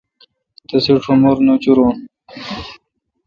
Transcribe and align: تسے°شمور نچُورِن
تسے°شمور 0.67 1.37
نچُورِن 1.45 1.95